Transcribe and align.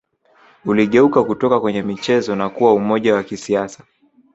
Uligeuka 0.65 1.23
kutoka 1.23 1.59
kwenye 1.59 1.81
michezo 1.81 2.35
na 2.35 2.49
kuwa 2.49 2.73
umoja 2.73 3.15
wa 3.15 3.23
kisiasa 3.23 3.83